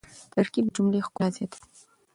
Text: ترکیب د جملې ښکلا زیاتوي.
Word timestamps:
ترکیب 0.33 0.65
د 0.69 0.73
جملې 0.75 0.99
ښکلا 1.05 1.27
زیاتوي. 1.35 1.69